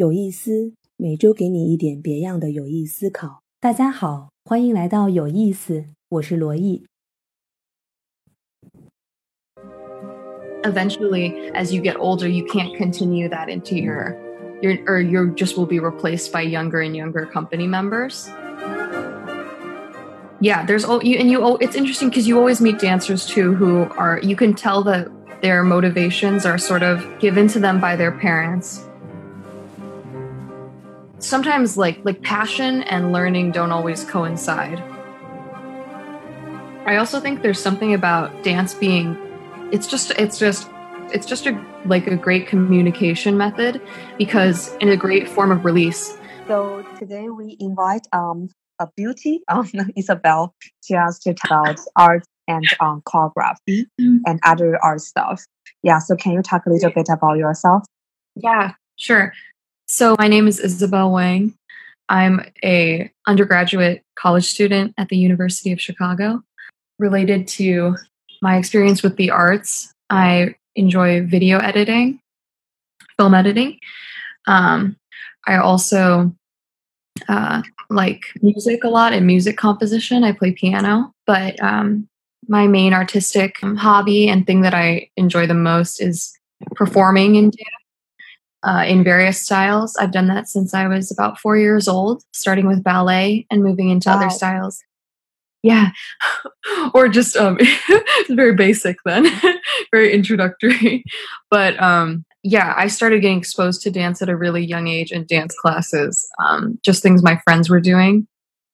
[0.00, 3.42] 有意思，每周给你一点别样的有益思考。
[3.60, 6.86] 大家好，欢迎来到有意思，我是罗毅。
[10.62, 14.16] eventually as you get older you can't continue that into your
[14.62, 18.30] your or you just will be replaced by younger and younger company members
[20.40, 23.54] yeah there's all you and you oh, it's interesting because you always meet dancers too
[23.54, 25.08] who are you can tell that
[25.42, 28.86] their motivations are sort of given to them by their parents
[31.20, 34.78] sometimes like like passion and learning don't always coincide
[36.86, 39.16] i also think there's something about dance being
[39.70, 40.68] it's just it's just
[41.12, 43.80] it's just a like a great communication method
[44.18, 46.16] because in a great form of release
[46.48, 48.48] So today we invite um
[48.80, 54.20] a beauty um Isabel to us to talk about art and um choreography Mm.
[54.26, 55.44] and other art stuff.
[55.82, 57.84] Yeah, so can you talk a little bit about yourself?
[58.36, 59.32] yeah sure
[59.90, 61.52] so my name is isabel wang.
[62.08, 66.42] I'm a undergraduate college student at the university of chicago.
[67.00, 67.96] Related to
[68.40, 72.20] my experience with the arts i enjoy video editing
[73.16, 73.80] film editing.
[74.46, 74.96] Um,
[75.48, 76.32] i also
[77.28, 80.22] uh, like music a lot and music composition.
[80.22, 82.08] I play piano but um,
[82.46, 86.32] my main artistic um, hobby and thing that i enjoy the most is
[86.76, 87.79] performing in dance
[88.62, 89.96] uh, in various styles.
[89.96, 93.88] I've done that since I was about four years old, starting with ballet and moving
[93.88, 94.82] into other styles.
[95.62, 95.90] Yeah,
[96.94, 97.58] or just um,
[98.30, 99.26] very basic then,
[99.92, 101.04] very introductory.
[101.50, 105.26] But um, yeah, I started getting exposed to dance at a really young age in
[105.26, 108.26] dance classes, um, just things my friends were doing,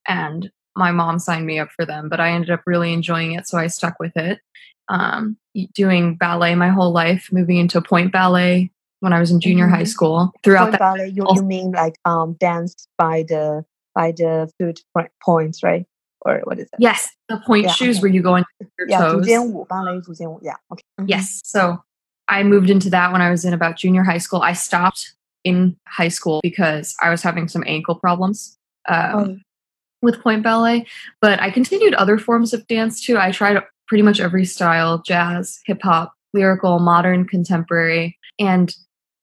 [0.07, 2.09] and my mom signed me up for them.
[2.09, 4.39] But I ended up really enjoying it, so I stuck with it.
[4.89, 5.37] Um,
[5.75, 8.71] doing ballet my whole life, moving into pointe ballet
[9.01, 9.75] when I was in junior mm-hmm.
[9.75, 10.33] high school.
[10.43, 15.63] Throughout that, ballet, you, you mean like um, dance by the by the foot points,
[15.63, 15.87] right?
[16.23, 16.79] Or what is it?
[16.79, 18.03] Yes, the pointe yeah, shoes okay.
[18.03, 18.45] where you go on
[18.79, 19.27] your yeah, toes.
[19.27, 20.01] 主舞, ballet,
[20.43, 20.55] yeah.
[20.73, 20.83] Okay.
[21.01, 21.09] Mm-hmm.
[21.09, 21.41] Yes.
[21.45, 21.79] So
[22.29, 24.43] I moved into that when I was in about junior high school.
[24.43, 28.59] I stopped in high school because I was having some ankle problems.
[28.89, 29.37] Um, oh.
[30.03, 30.87] With pointe ballet,
[31.23, 33.17] but I continued other forms of dance too.
[33.19, 38.17] I tried pretty much every style jazz, hip hop, lyrical, modern, contemporary.
[38.39, 38.75] And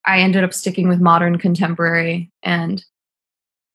[0.06, 2.30] I ended up sticking with modern contemporary.
[2.42, 2.84] And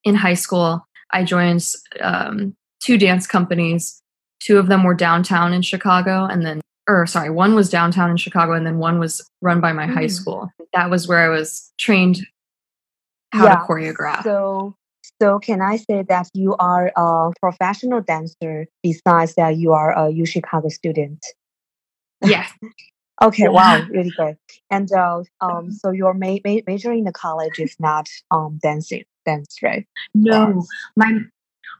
[0.04, 1.64] in high school, I joined
[2.00, 4.00] um, two dance companies.
[4.40, 8.16] Two of them were downtown in Chicago, and then, or sorry, one was downtown in
[8.16, 10.10] Chicago, and then one was run by my high Mm.
[10.10, 10.50] school.
[10.72, 12.20] That was where I was trained
[13.32, 14.22] how Yeah, to choreograph.
[14.22, 14.76] So,
[15.20, 20.10] so can I say that you are a professional dancer besides that you are a
[20.10, 21.24] U Chicago student?
[22.24, 22.50] yes,
[23.22, 24.36] Okay, wow, really good.
[24.70, 29.04] And uh, um, so your ma- ma- major in the college is not um dancing,
[29.26, 29.86] dance, right?
[30.14, 30.64] no,
[30.96, 31.20] my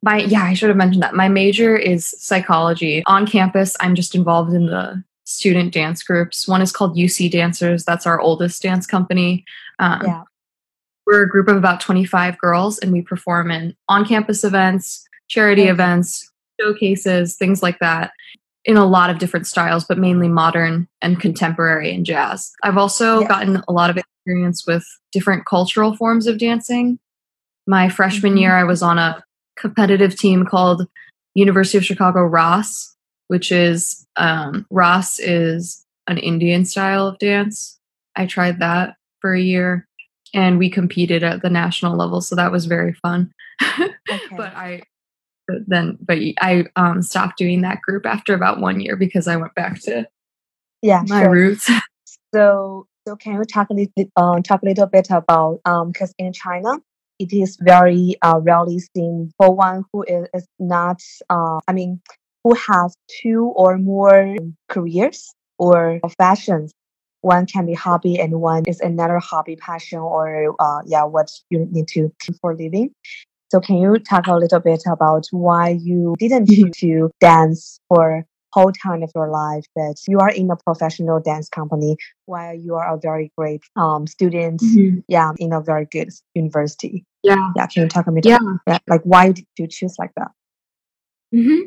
[0.02, 1.14] my yeah, I should have mentioned that.
[1.14, 3.02] My major is psychology.
[3.06, 6.48] On campus, I'm just involved in the student dance groups.
[6.48, 7.84] One is called UC Dancers.
[7.84, 9.44] That's our oldest dance company.
[9.78, 10.22] Um, Yeah.
[11.06, 15.70] We're a group of about 25 girls, and we perform in on-campus events, charity Okay.
[15.72, 16.30] events,
[16.60, 18.12] showcases, things like that.
[18.66, 22.52] In a lot of different styles, but mainly modern and contemporary and jazz.
[22.62, 23.28] I've also Yeah.
[23.28, 26.98] gotten a lot of experience with different cultural forms of dancing.
[27.66, 28.40] My freshman Mhm.
[28.40, 29.22] year, I was on a
[29.56, 30.86] competitive team called
[31.34, 32.94] University of Chicago Raas,
[33.28, 37.78] which is um, Raas is an Indian style of dance.
[38.16, 39.86] I tried that for a year,
[40.34, 43.32] and we competed at the national level, so that was very fun.
[44.10, 44.36] Okay.
[44.36, 44.82] but I
[45.50, 49.36] but then but I um, stopped doing that group after about one year because I
[49.36, 50.06] went back to
[50.82, 51.30] yeah, my sure.
[51.30, 51.70] roots.
[52.32, 55.90] So, so can you talk a little bit, uh, talk a little bit about um
[55.90, 56.78] because in China
[57.18, 62.00] it is very uh rarely seen for one who is, is not uh I mean
[62.44, 64.36] who has two or more
[64.68, 66.72] careers or professions.
[67.22, 71.66] One can be hobby and one is another hobby passion or uh yeah what you
[71.70, 72.94] need to for living.
[73.50, 78.24] So can you talk a little bit about why you didn't choose to dance for
[78.52, 82.74] whole time of your life that you are in a professional dance company while you
[82.74, 84.60] are a very great um student
[85.06, 87.52] yeah in a very good university Yeah.
[87.56, 88.38] yeah can you talk a bit Yeah.
[88.66, 90.32] yeah, like why did you choose like that
[91.32, 91.60] hmm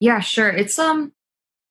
[0.00, 0.48] Yeah, sure.
[0.48, 1.12] It's um,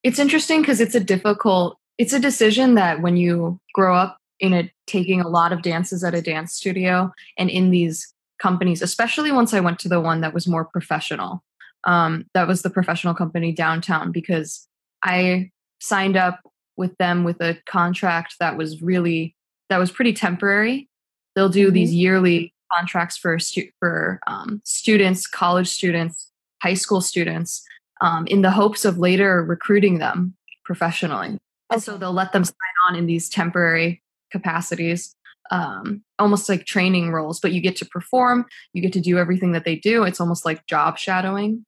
[0.03, 1.77] it's interesting because it's a difficult.
[1.97, 6.03] It's a decision that when you grow up in a taking a lot of dances
[6.03, 10.21] at a dance studio and in these companies, especially once I went to the one
[10.21, 11.43] that was more professional.
[11.85, 14.67] Um, that was the professional company downtown because
[15.03, 16.41] I signed up
[16.75, 19.35] with them with a contract that was really
[19.69, 20.89] that was pretty temporary.
[21.35, 26.31] They'll do these yearly contracts for stu- for um, students, college students,
[26.61, 27.63] high school students,
[28.01, 30.35] um, in the hopes of later recruiting them
[30.65, 31.37] professionally.
[31.71, 32.55] And so they'll let them sign
[32.87, 34.01] on in these temporary
[34.31, 35.15] capacities,
[35.51, 37.39] um, almost like training roles.
[37.39, 40.03] But you get to perform, you get to do everything that they do.
[40.03, 41.65] It's almost like job shadowing.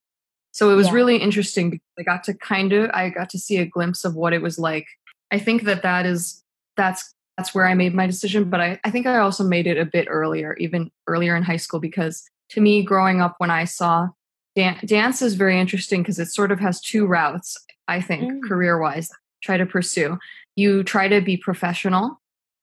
[0.53, 0.93] So it was Yeah.
[0.93, 4.15] really interesting because I got to kind of I got to see a glimpse of
[4.15, 4.85] what it was like.
[5.31, 6.43] I think that that is
[6.77, 8.49] that's that's where I made my decision.
[8.49, 11.57] But I, I think I also made it a bit earlier, even earlier in high
[11.57, 14.09] school, because to me, growing up, when I saw
[14.55, 17.57] dan- dance is very interesting because it sort of has two routes,
[17.87, 18.47] I think, Mm.
[18.47, 19.09] career wise,
[19.41, 20.19] try to pursue.
[20.57, 22.20] You try to be professional,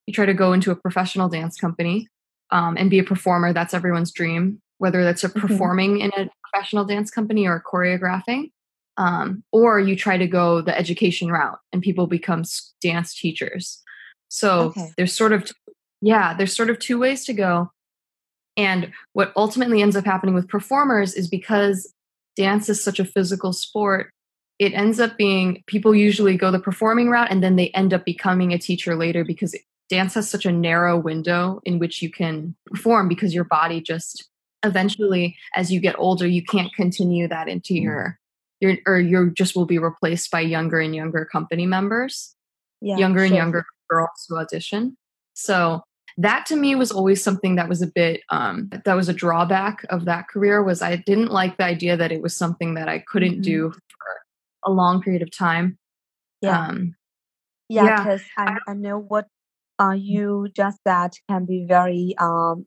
[0.09, 2.09] you try to go into a professional dance company
[2.51, 3.53] um, and be a performer.
[3.53, 5.39] That's everyone's dream, whether that's a Mhm.
[5.39, 8.51] performing in a professional dance company or choreographing.
[8.97, 12.43] Um, or you try to go the education route and people become
[12.81, 13.83] dance teachers.
[14.29, 14.93] So Okay.
[14.97, 15.53] there's sort of,
[16.01, 17.71] yeah, there's sort of two ways to go.
[18.57, 21.93] And what ultimately ends up happening with performers is because
[22.35, 24.11] dance is such a physical sport,
[24.59, 28.05] it ends up being people usually go the performing route and then they end up
[28.07, 29.55] becoming a teacher later because
[29.89, 34.29] dance has such a narrow window in which you can perform because your body just
[34.65, 38.19] eventually as you get older you can't continue that into your
[38.61, 42.35] your or you just will be replaced by younger and younger company members
[42.81, 44.97] Yeah, younger and younger girls who audition.
[45.35, 45.83] So
[46.17, 49.85] that to me was always something that was a bit um, that was a drawback
[49.91, 52.99] of that career was I didn't like the idea that it was something that I
[52.99, 53.43] couldn't Mhm.
[53.45, 54.11] do for
[54.65, 55.79] a long period of time.
[56.43, 56.59] Yeah.
[56.67, 56.97] Um,
[57.69, 59.29] Yeah, Yeah, because I, I know what
[59.79, 62.67] uh, you just said can be very um,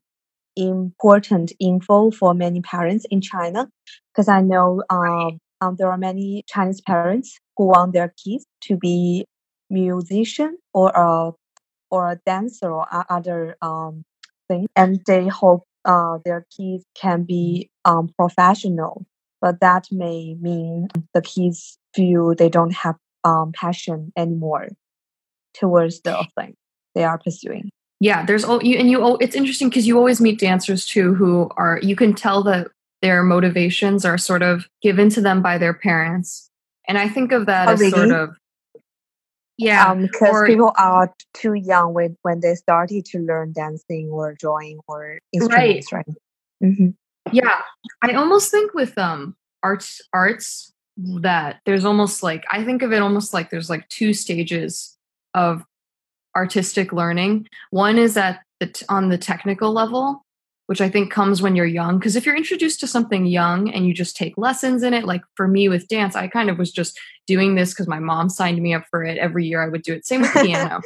[0.56, 3.68] important info for many parents in China.
[4.12, 8.76] Because I know um, um, there are many Chinese parents who want their kids to
[8.76, 9.26] be
[9.70, 11.32] musician or a
[11.90, 14.04] or a dancer or other um,
[14.48, 19.04] things, and they hope uh, their kids can be um, professional.
[19.40, 24.68] But that may mean the kids feel they don't have um, passion anymore
[25.54, 26.54] towards the thing
[26.94, 27.70] they are pursuing.
[28.00, 29.16] yeah, there's all you and you.
[29.20, 32.68] It's interesting because you always meet dancers too who are you can tell that
[33.00, 36.48] their motivations are sort of given to them by their parents,
[36.88, 38.36] and I think of that Oh, as sort of
[39.58, 44.08] yeah, um, because or- people are too young when, when they started to learn dancing
[44.08, 46.06] or drawing or instruments, right?
[46.62, 46.90] mm-hmm
[47.32, 47.60] yeah
[48.02, 50.72] i almost think with um arts arts
[51.20, 54.98] that there's almost like i think of it almost like there's like two stages
[55.32, 55.64] of
[56.36, 57.46] artistic learning.
[57.70, 60.24] One is at the t- on the technical level
[60.66, 63.84] which i think comes when you're young because if you're introduced to something young and
[63.86, 66.70] you just take lessons in it like for me with dance i kind of was
[66.70, 69.82] just doing this because my mom signed me up for it every year i would
[69.82, 70.06] do it.
[70.06, 70.80] Same with piano.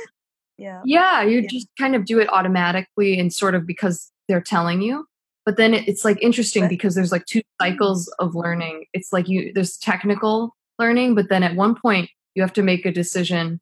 [0.57, 0.81] Yeah.
[0.87, 1.49] yeah you Yeah.
[1.51, 5.07] just kind of do it automatically and sort of because they're telling you
[5.45, 8.87] but then it's like interesting because there's like two cycles of learning.
[8.95, 12.85] It's like you there's technical learning but then at one point you have to make
[12.87, 13.61] a decision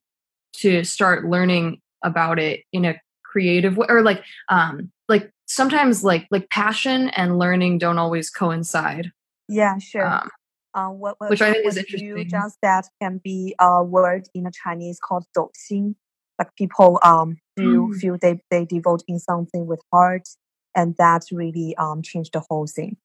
[0.61, 6.27] to start learning about it in a creative way or like um like sometimes like
[6.31, 9.11] like passion and learning don't always coincide
[9.49, 10.07] Yeah, sure.
[10.07, 10.29] um
[10.75, 12.29] Uh, what, what, which I think is what you interesting.
[12.31, 15.95] just that can be a word in a Chinese called 走心.
[16.39, 17.95] Like people um do Mm.
[18.01, 20.27] feel they, they devote in something with heart,
[20.75, 22.97] and that really um changed the whole thing.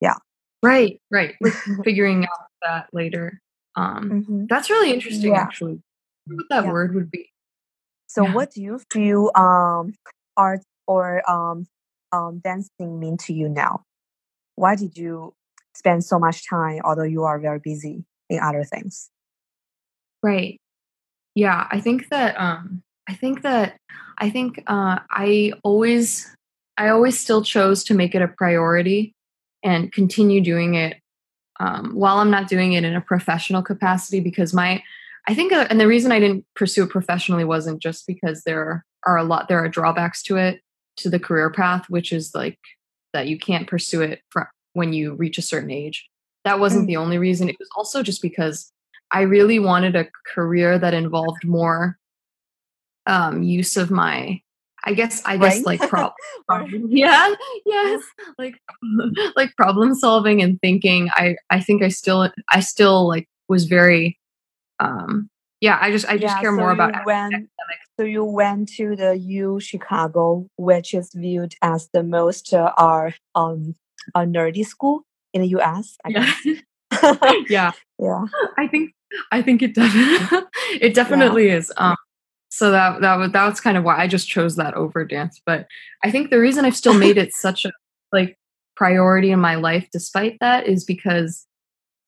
[0.00, 0.16] Yeah.
[0.62, 1.34] Right right
[1.84, 3.40] figuring out that later
[3.76, 4.48] um Mhm.
[4.48, 5.44] that's really interesting Yeah.
[5.44, 5.82] actually
[6.26, 6.72] what that Yeah.
[6.72, 7.30] word would be
[8.06, 8.32] So, Yeah.
[8.32, 9.94] what do you feel um
[10.36, 11.66] art or um
[12.12, 13.82] um dancing mean to you now?
[14.56, 15.34] Why did you
[15.74, 19.10] spend so much time, although you are very busy in other things?
[20.22, 20.60] Right.
[21.34, 23.76] Yeah, I think that um I think that
[24.18, 26.34] I think uh I always
[26.76, 29.14] I always still chose to make it a priority
[29.62, 30.96] and continue doing it
[31.60, 34.82] um while I'm not doing it in a professional capacity because my
[35.26, 38.84] I think uh, and the reason I didn't pursue it professionally wasn't just because there
[39.06, 40.60] are a lot there are drawbacks to it
[40.98, 42.58] to the career path which is like
[43.12, 44.42] that you can't pursue it fr-
[44.74, 46.08] when you reach a certain age.
[46.44, 46.88] That wasn't Mm.
[46.88, 47.48] the only reason.
[47.48, 48.70] It was also just because
[49.12, 51.96] I really wanted a career that involved more
[53.06, 54.40] um, use of my,
[54.84, 55.78] I guess, I guess Brain?
[55.78, 56.12] like prob-
[56.46, 56.86] problem.
[56.90, 57.32] yeah,
[57.64, 58.02] yes,
[58.38, 58.56] like
[59.36, 61.08] like problem solving and thinking.
[61.14, 64.18] I I think I still I still like was very,
[64.80, 65.28] um,
[65.60, 65.78] yeah.
[65.80, 67.48] I just I just Yeah, care so more about went,
[67.98, 73.10] so you went to the U Chicago, which is viewed as the most uh, uh,
[73.34, 73.74] um
[74.14, 75.02] a nerdy school
[75.32, 75.96] in the U.S.
[76.04, 76.62] I yeah guess.
[77.48, 77.72] yeah.
[77.98, 78.24] yeah.
[78.58, 78.92] I think
[79.32, 80.38] I think it definitely
[80.80, 81.72] it definitely is.
[81.76, 81.96] Um,
[82.50, 85.40] so that that was that's kind of why I just chose that over dance.
[85.44, 85.66] But
[86.02, 87.72] I think the reason I've still made it such a
[88.12, 88.36] like
[88.76, 91.46] priority in my life despite that is because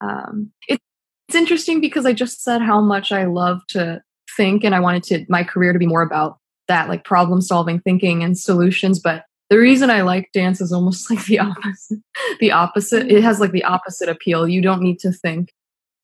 [0.00, 0.80] um, it,
[1.28, 4.02] it's interesting because I just said how much I love to
[4.36, 7.80] think and I wanted to my career to be more about that like problem solving
[7.80, 11.98] thinking and solutions but the reason I like dance is almost like the opposite.
[12.40, 13.10] The opposite.
[13.10, 14.48] It has like the opposite appeal.
[14.48, 15.52] You don't need to think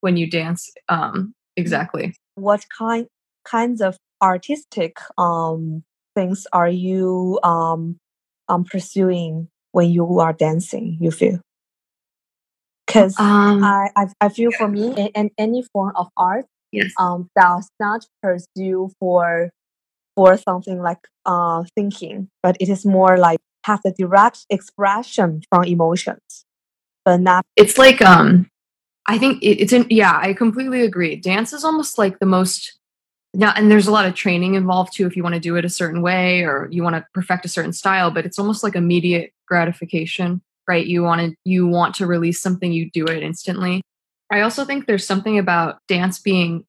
[0.00, 0.70] when you dance.
[0.88, 2.14] Um, exactly.
[2.34, 3.06] What kind
[3.44, 5.82] kinds of artistic um
[6.14, 7.98] things are you um
[8.48, 10.96] um pursuing when you are dancing?
[11.00, 11.40] You feel?
[12.86, 16.92] Because um, I, I I feel for me, in, in any form of art, yes.
[16.98, 19.50] um, does not pursue for
[20.16, 25.64] for something like uh, thinking, but it is more like have the direct expression from
[25.64, 26.44] emotions,
[27.04, 27.44] but not.
[27.56, 28.50] It's like um,
[29.06, 29.86] I think it, it's in.
[29.90, 31.16] Yeah, I completely agree.
[31.16, 32.78] Dance is almost like the most
[33.34, 35.64] now, and there's a lot of training involved too if you want to do it
[35.64, 38.10] a certain way or you want to perfect a certain style.
[38.10, 40.86] But it's almost like immediate gratification, right?
[40.86, 43.82] You want to you want to release something, you do it instantly.
[44.30, 46.64] I also think there's something about dance being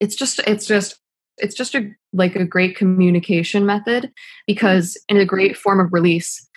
[0.00, 0.98] it's just it's just
[1.38, 4.10] it's just a like a great communication method
[4.46, 6.48] because in a great form of release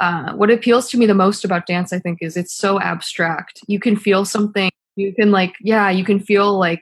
[0.00, 3.60] uh, what appeals to me the most about dance i think is it's so abstract
[3.66, 6.80] you can feel something you can like yeah you can feel like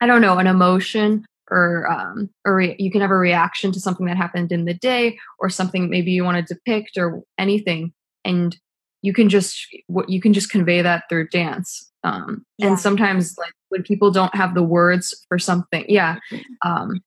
[0.00, 3.80] i don't know an emotion or um, or re- you can have a reaction to
[3.80, 7.92] something that happened in the day or something maybe you want to depict or anything
[8.26, 8.58] and
[9.02, 12.68] you can just what you can just convey that through dance um, yeah.
[12.68, 16.16] and sometimes like when people don't have the words for something yeah
[16.64, 17.00] um,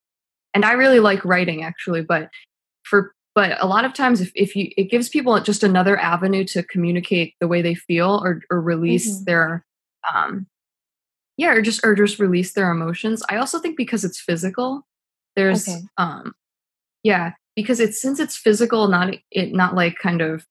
[0.54, 2.30] and i really like writing actually but
[2.84, 6.44] for but a lot of times if, if you it gives people just another avenue
[6.44, 9.26] to communicate the way they feel or or release mm-hmm.
[9.26, 9.66] their
[10.14, 10.48] um
[11.38, 14.86] yeah or just or just release their emotions i also think because it's physical
[15.36, 15.82] there's okay.
[15.98, 16.34] um
[17.04, 20.46] yeah because it's since it's physical not it not like kind of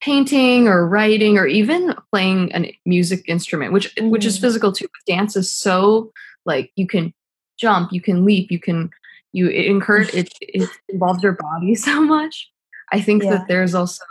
[0.00, 4.10] painting or writing or even playing a music instrument which mm.
[4.10, 4.42] which is mm.
[4.42, 6.12] physical too but dance is so
[6.44, 7.12] like you can
[7.58, 8.90] jump you can leap you can
[9.32, 12.50] you it encourage it, it involves your body so much
[12.92, 13.30] i think yeah.
[13.30, 14.04] that there's also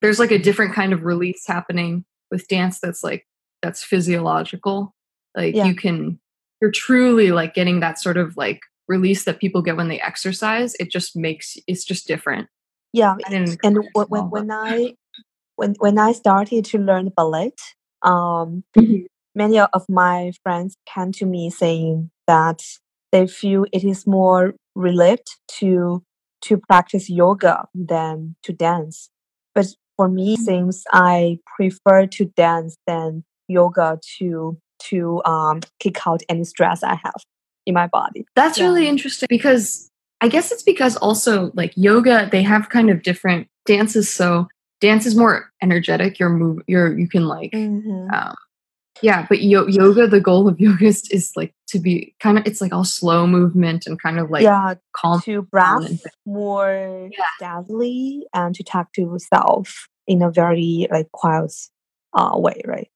[0.00, 3.26] there's like a different kind of release happening with dance that's like
[3.60, 4.94] that's physiological
[5.36, 5.66] like yeah.
[5.66, 6.18] you can
[6.60, 10.74] you're truly like getting that sort of like release that people get when they exercise
[10.76, 12.48] it just makes it's just different
[12.92, 13.58] yeah and
[13.94, 14.94] when, when i
[15.56, 17.52] when when i started to learn ballet
[18.02, 19.04] um mm-hmm.
[19.34, 22.62] many of my friends came to me saying that
[23.10, 26.02] they feel it is more related to
[26.40, 29.10] to practice yoga than to dance
[29.54, 30.44] but for me mm-hmm.
[30.44, 36.94] since i prefer to dance than yoga to to um kick out any stress i
[36.94, 37.22] have
[37.66, 38.64] in my body that's yeah.
[38.64, 39.91] really interesting because
[40.22, 44.08] I guess it's because also like yoga, they have kind of different dances.
[44.08, 44.46] So
[44.80, 46.20] dance is more energetic.
[46.20, 48.08] You're move, you're you can like, mm-hmm.
[48.14, 48.34] um,
[49.02, 49.26] yeah.
[49.28, 52.60] But yo- yoga, the goal of yoga is, is like to be kind of it's
[52.60, 57.24] like all slow movement and kind of like yeah, calm to breath and, more yeah.
[57.36, 61.52] steadily and to talk to yourself in a very like quiet
[62.14, 62.88] uh, way, right?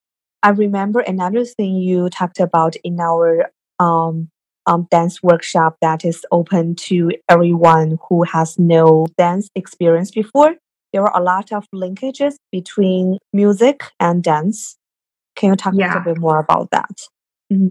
[0.45, 4.31] I remember another thing you talked about in our um
[4.67, 10.55] um, dance workshop that is open to everyone who has no dance experience before.
[10.93, 14.77] There are a lot of linkages between music and dance.
[15.35, 15.87] Can you talk yeah.
[15.87, 17.03] a little bit more about that?
[17.53, 17.69] Mm-hmm.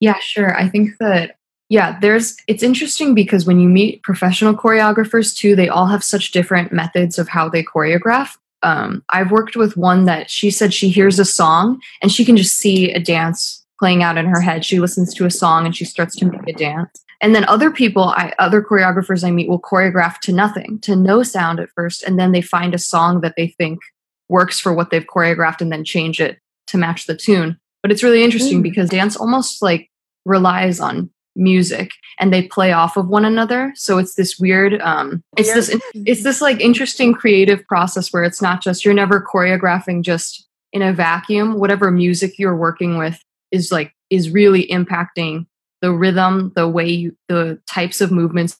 [0.00, 0.56] Yeah, sure.
[0.56, 1.36] I think that
[1.68, 6.30] yeah, there's it's interesting because when you meet professional choreographers too, they all have such
[6.30, 8.36] different methods of how they choreograph.
[8.62, 12.36] Um, I've worked with one that she said she hears a song and she can
[12.36, 14.64] just see a dance playing out in her head.
[14.64, 17.04] She listens to a song and she starts to make a dance.
[17.20, 21.22] And then other people, I, other choreographers I meet will choreograph to nothing, to no
[21.22, 23.80] sound at first, and then they find a song that they think
[24.28, 27.58] works for what they've choreographed and then change it to match the tune.
[27.82, 28.62] But it's really interesting mm.
[28.62, 29.90] because dance almost like
[30.24, 35.22] relies on music and they play off of one another so it's this weird um
[35.36, 40.02] it's this it's this like interesting creative process where it's not just you're never choreographing
[40.02, 45.46] just in a vacuum whatever music you're working with is like is really impacting
[45.80, 48.58] the rhythm, the way you, the types of movements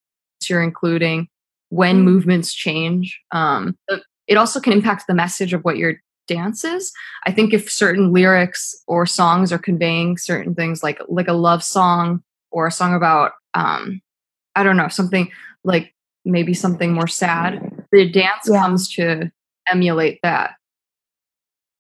[0.49, 1.29] you're including,
[1.71, 2.05] when mm.
[2.05, 3.21] movements change.
[3.33, 3.77] Um,
[4.27, 5.95] it also can impact the message of what your
[6.27, 6.93] dance is.
[7.27, 11.65] I think if certain lyrics or songs are conveying certain things, like like a love
[11.65, 14.01] song or a song about, um,
[14.55, 15.31] I don't know, something
[15.65, 18.61] like maybe something more sad, the dance yeah.
[18.61, 19.31] comes to
[19.71, 20.55] emulate that.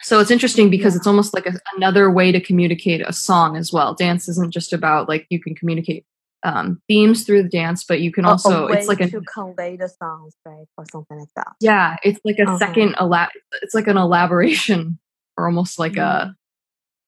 [0.03, 3.73] So it's interesting because it's almost like a, another way to communicate a song as
[3.73, 3.95] well.
[3.95, 6.05] Dance isn't just about like you can communicate
[6.45, 9.21] um, themes through the dance, but you can A- a also it's like a to
[9.23, 11.53] convey the songs, right, or something like that.
[11.61, 12.59] yeah, it's like a Uh-huh.
[12.59, 13.29] second elab
[13.63, 14.99] it's like an elaboration
[15.37, 16.35] or almost like a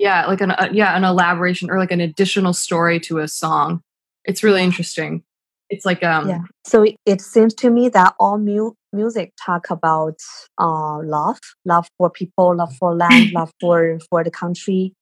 [0.00, 3.82] yeah, like an uh, yeah, an elaboration or like an additional story to a song.
[4.25, 5.23] It's really interesting.
[5.70, 6.42] It's like um yeah.
[6.66, 10.16] So it, seems to me that all mu- music talk about
[10.58, 14.92] uh love, love for people, love for land, love for for the country.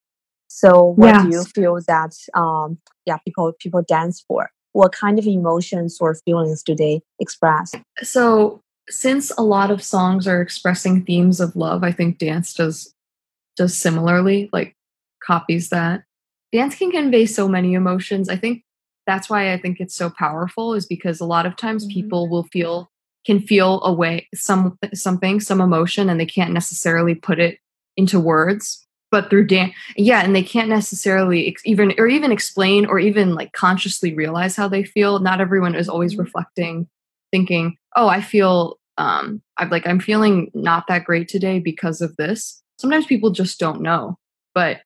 [0.48, 4.50] So what do you feel that um yeah people people dance for?
[4.72, 7.72] What kind of emotions or feelings do they express?
[8.02, 8.60] so
[8.90, 12.94] since a lot of songs are expressing themes of love, I think dance does
[13.56, 14.76] does similarly, like
[15.22, 16.04] copies that.
[16.52, 18.28] Dance can convey so many emotions.
[18.28, 18.62] I think
[19.08, 21.90] that's why I think it's so powerful is because a lot of times Mhm.
[21.92, 22.90] people will feel
[23.26, 27.58] can feel a way some something some emotion and they can't necessarily put it
[27.96, 32.86] into words but through dance yeah and they can't necessarily ex- even or even explain
[32.86, 36.18] or even like consciously realize how they feel not everyone is always Mhm.
[36.20, 36.86] reflecting
[37.32, 42.14] thinking oh i feel um i'm like i'm feeling not that great today because of
[42.16, 44.16] this sometimes people just don't know
[44.54, 44.80] but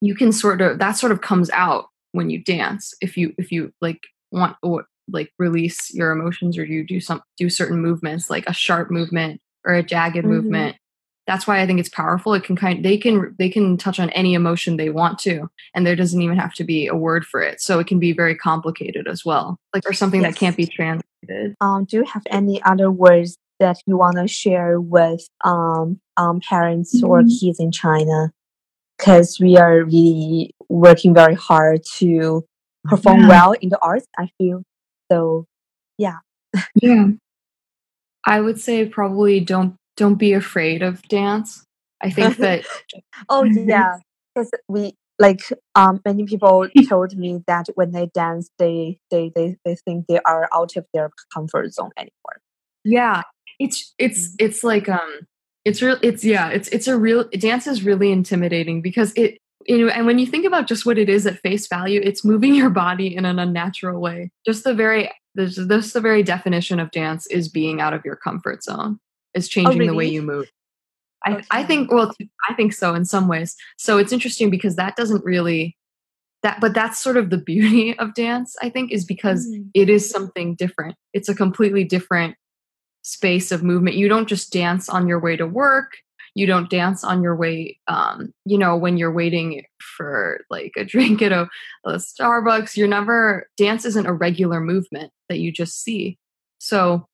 [0.00, 3.50] you can sort of that sort of comes out when you dance if you if
[3.52, 4.00] you like
[4.30, 8.52] want or like release your emotions or you do some do certain movements like a
[8.52, 10.28] sharp movement or a jagged Mhm.
[10.28, 10.76] movement
[11.26, 14.10] that's why i think it's powerful it can kind they can they can touch on
[14.10, 17.40] any emotion they want to and there doesn't even have to be a word for
[17.42, 20.66] it so it can be very complicated as well like or something that can't be
[20.66, 26.00] translated Um, do you have any other words that you want to share with um,
[26.16, 27.40] um, parents or Mhm.
[27.40, 28.32] kids in China?
[28.98, 32.44] Because we are really working very hard to
[32.88, 33.28] perform Yeah.
[33.28, 34.06] well in the arts.
[34.18, 34.62] I feel
[35.10, 35.46] so.
[35.98, 36.18] yeah
[36.82, 37.08] yeah.
[38.26, 41.64] i would say probably don't don't be afraid of dance
[42.02, 42.64] i think that
[43.28, 43.98] Oh yeah,
[44.34, 45.40] because we like
[45.74, 50.20] um many people told me that when they dance, they they they they think they
[50.26, 52.38] are out of their comfort zone anymore.
[52.84, 53.22] yeah
[53.58, 54.36] it's it's Mhm.
[54.38, 55.12] it's like um
[55.64, 59.78] it's real it's yeah it's it's a real dance is really intimidating because it you
[59.78, 62.54] know and when you think about just what it is at face value it's moving
[62.54, 64.30] your body in an unnatural way.
[64.44, 68.16] Just the very this this the very definition of dance is being out of your
[68.16, 68.98] comfort zone
[69.34, 70.50] is changing the way you move.
[71.24, 72.12] I, I think well
[72.48, 73.54] i think so in some ways.
[73.78, 75.76] So it's interesting because that doesn't really
[76.42, 79.70] that but that's sort of the beauty of dance i think is because Mm.
[79.74, 80.96] it is something different.
[81.12, 82.36] It's a completely different
[83.04, 83.96] space of movement.
[83.96, 85.96] You don't just dance on your way to work
[86.34, 90.84] you don't dance on your way um you know when you're waiting for like a
[90.92, 91.48] drink at a,
[91.84, 96.18] a starbucks you're never dance isn't a regular movement that you just see.
[96.58, 97.06] So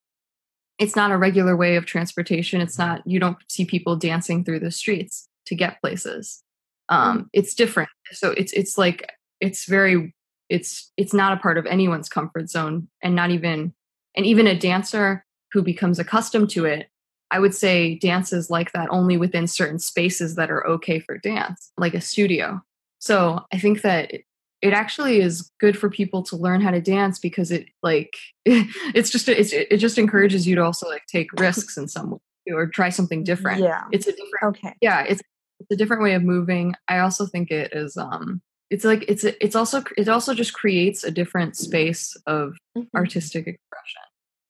[0.79, 4.61] it's not a regular way of transportation it's not you don't see people dancing through
[4.61, 6.43] the streets to get places.
[6.89, 9.09] Um it's different so it's it's like
[9.41, 10.15] it's very
[10.49, 13.75] it's it's not a part of anyone's comfort zone and not even
[14.17, 16.89] and even a dancer who becomes accustomed to it
[17.31, 21.71] i would say dances like that only within certain spaces that are okay for dance
[21.79, 22.61] like a studio
[22.99, 24.13] so i think that
[24.61, 29.11] it, actually is good for people to learn how to dance because it like it's
[29.11, 32.19] just it's, it just encourages you to also like take risks in some way
[32.53, 33.85] or try something different Yeah.
[33.93, 34.75] it's a different Okay.
[34.81, 35.23] yeah it's
[35.61, 39.25] it's a different way of moving i also think it is um it's like it's
[39.25, 42.87] it's also it also just creates a different space of Mhm.
[42.95, 44.03] artistic expression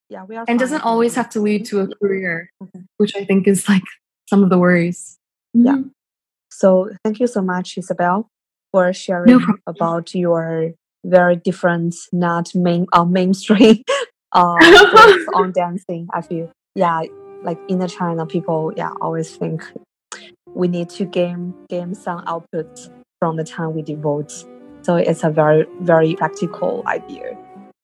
[0.09, 0.45] Yeah, we are.
[0.47, 2.81] and doesn't always have to lead to a career Okay.
[2.97, 3.83] which i think is like
[4.29, 5.17] some of the worries
[5.53, 5.75] Yeah.
[5.77, 5.91] Mhm.
[6.51, 8.27] So thank you so much, Isabel,
[8.71, 9.61] for sharing problem.
[9.67, 10.71] about your
[11.05, 13.77] very different, not main uh, mainstream
[14.33, 14.57] uh,
[15.39, 16.07] on dancing.
[16.13, 17.03] I feel yeah,
[17.43, 19.61] like in the China, people yeah always think
[20.61, 22.67] we need to gain gain some output
[23.19, 24.31] from the time we devote.
[24.85, 27.37] So it's a very very practical idea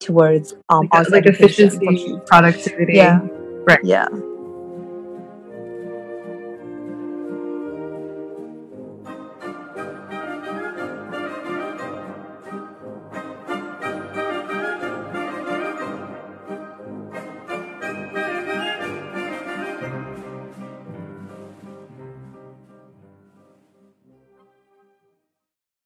[0.06, 3.20] towards um like, like efficiency productivity Yeah.
[3.68, 3.84] Right.
[3.84, 4.08] Yeah.